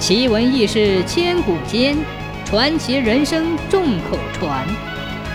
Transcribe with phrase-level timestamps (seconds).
[0.00, 1.94] 奇闻异事千古间，
[2.46, 4.66] 传奇人生众口传。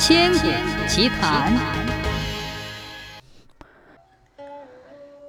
[0.00, 0.48] 千古
[0.88, 1.56] 奇谈。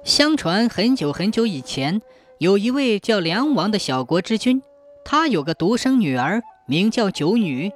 [0.02, 2.02] 相传很久很久以前，
[2.38, 4.60] 有一位叫梁王的小国之君，
[5.04, 7.70] 他有个独生女儿，名叫九女。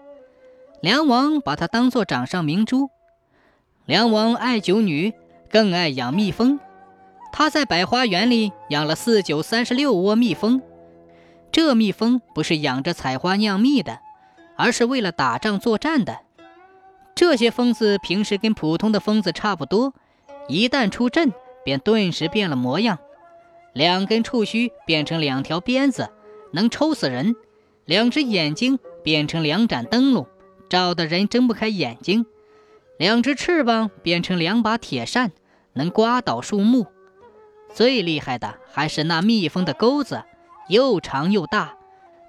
[0.81, 2.91] 梁王把她当做掌上明珠。
[3.87, 5.13] 梁王爱九女，
[5.49, 6.59] 更爱养蜜蜂。
[7.33, 10.61] 他在百花园里养了四九三十六窝蜜蜂。
[11.55, 14.01] 这蜜蜂不是养着采花酿蜜的，
[14.57, 16.19] 而是为了打仗作战的。
[17.15, 19.95] 这些蜂子平时跟普通的蜂子差不多，
[20.49, 21.33] 一旦出阵，
[21.65, 22.99] 便顿时变了模样。
[23.73, 26.11] 两根触须变成两条鞭子，
[26.53, 27.35] 能抽死人；
[27.85, 30.27] 两只眼睛变成两盏灯笼，
[30.69, 32.25] 照得人睁不开眼睛；
[32.99, 35.31] 两只翅膀变成两把铁扇，
[35.75, 36.89] 能刮倒树木。
[37.73, 40.25] 最厉害的还是那蜜蜂的钩子。
[40.69, 41.77] 又长又大，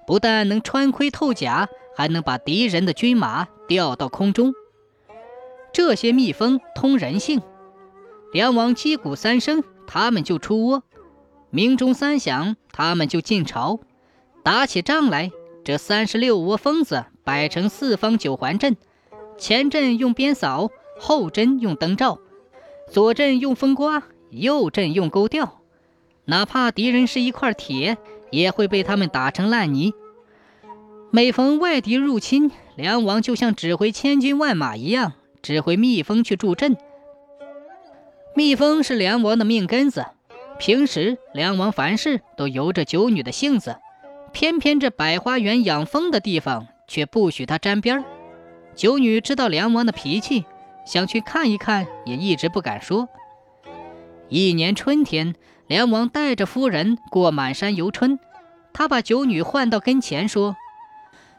[0.06, 4.52] 不但能穿盔透甲，还能把敌人的军马吊到空中。
[5.72, 7.42] 这些蜜蜂通人性，
[8.32, 10.80] 梁王击鼓三声，他们就出窝；
[11.50, 13.80] 鸣钟三响，他们就进巢。
[14.42, 15.30] 打起仗来，
[15.64, 18.76] 这三十六窝蜂子摆成四方九环阵，
[19.36, 22.18] 前阵用鞭扫，后阵用灯照，
[22.90, 25.60] 左阵用风刮，右阵用钩吊。
[26.26, 27.98] 哪怕敌人是一块铁。
[28.30, 29.92] 也会被他们打成烂泥。
[31.10, 36.76] 每逢外敌入侵，梁王就像指挥千军万马一样，指挥蜜蜂去助阵。
[38.34, 40.04] 蜜蜂是梁王的命根子，
[40.58, 43.76] 平时梁王凡事都由着九女的性子，
[44.32, 48.04] 偏偏这百花园养蜂的地方却不许他沾边儿。
[48.74, 50.44] 九女知道梁王的脾气，
[50.84, 53.08] 想去看一看，也一直不敢说。
[54.28, 55.34] 一年春天。
[55.66, 58.18] 梁王带着夫人过满山游春，
[58.72, 60.56] 他把九女唤到跟前说：“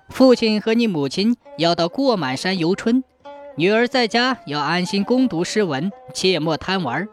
[0.10, 3.04] 父亲和你母亲要到过满山游春，
[3.56, 7.08] 女儿在家要安心攻读诗文，切莫贪玩。”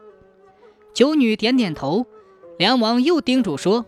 [0.92, 2.06] 九女点点头。
[2.56, 3.84] 梁王又叮嘱说：“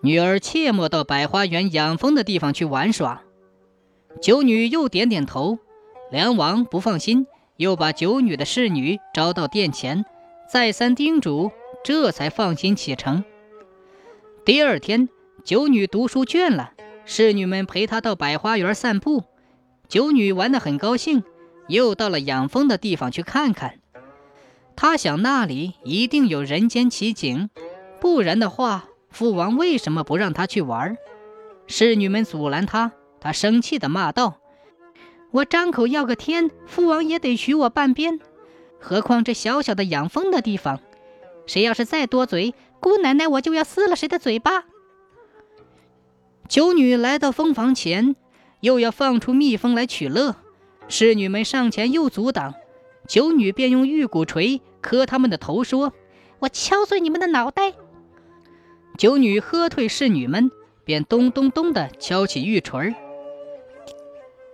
[0.00, 3.22] 女儿切莫到百花园养蜂的地方去玩耍。”
[4.22, 5.58] 九女又点点头。
[6.10, 7.26] 梁王不放心，
[7.56, 10.04] 又把九女的侍女招到殿前，
[10.50, 11.50] 再三叮嘱。
[11.84, 13.24] 这才放心启程。
[14.42, 15.10] 第二天，
[15.44, 16.72] 九女读书倦了，
[17.04, 19.24] 侍女们陪她到百花园散步。
[19.86, 21.22] 九女玩得很高兴，
[21.68, 23.80] 又到了养蜂的地方去看看。
[24.74, 27.50] 她想那里一定有人间奇景，
[28.00, 30.96] 不然的话，父王为什么不让她去玩？
[31.66, 34.38] 侍女们阻拦她，她生气地骂道
[35.32, 38.18] ：“我张口要个天，父王也得许我半边，
[38.80, 40.80] 何况这小小的养蜂的地方？”
[41.46, 44.64] 谁要是再多嘴，姑奶奶我就要撕了谁的嘴巴！
[46.48, 48.16] 九女来到蜂房前，
[48.60, 50.36] 又要放出蜜蜂来取乐，
[50.88, 52.54] 侍女们上前又阻挡，
[53.08, 55.92] 九女便用玉鼓锤磕他们的头，说
[56.40, 57.72] ：“我敲碎你们的脑袋！”
[58.96, 60.50] 九女喝退侍女们，
[60.84, 62.94] 便咚咚咚地敲起玉锤。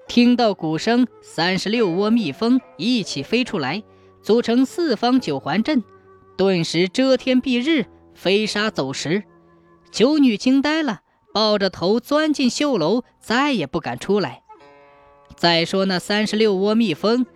[0.09, 3.83] 听到鼓声，三十六窝蜜蜂一起飞出来，
[4.23, 5.85] 组成四方九环阵。
[6.41, 7.85] 顿时遮天蔽日，
[8.15, 9.25] 飞沙走石，
[9.93, 11.03] 九女惊呆了，
[11.35, 14.43] 抱着头钻进绣楼，再也不敢出来。
[15.37, 17.27] 再说那三十六窝蜜蜂，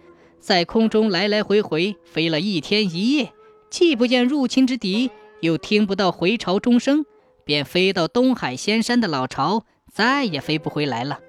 [0.40, 3.34] 在空中来来回回飞了一天一夜，
[3.68, 5.10] 既不见入侵之敌，
[5.40, 7.04] 又听不到回巢钟声，
[7.44, 11.20] 便飞到东海仙山的老巢，再也飞不回来了。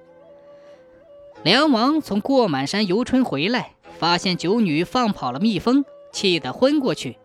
[1.42, 7.18] 梁王从过满山游春回来，发现九女放跑了蜜蜂，气得昏过去。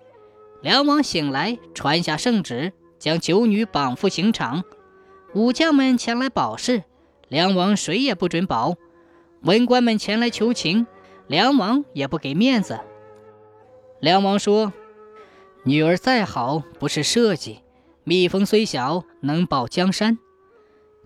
[0.62, 4.64] 梁王醒来，传下圣旨，将九女绑赴刑场。
[5.34, 6.84] 武将们前来保释，
[7.30, 8.76] 梁王谁也不准保。
[9.42, 10.86] 文官们前来求情，
[11.26, 12.80] 梁王也不给面子。
[14.00, 14.72] 梁王说
[15.66, 17.64] ：“女儿再好，不是设计；
[18.04, 20.20] 蜜蜂虽小，能保江山。”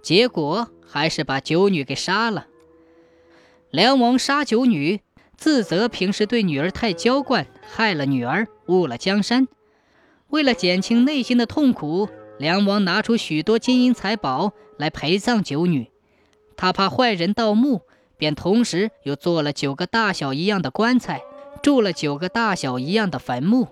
[0.04, 2.48] 结果还是把九女给杀了。
[3.72, 5.00] 梁王杀九女。
[5.38, 9.50] 自责平时对女儿太娇惯，害了女儿，误了江山。
[10.30, 15.92] 为了减轻内心的痛苦，梁王拿出许多金银财宝来陪葬九女。
[16.58, 17.82] 他怕坏人盗墓，
[18.18, 21.22] 便同时又做了九个大小一样的棺材，
[21.62, 23.68] 筑了九个大小一样的坟墓。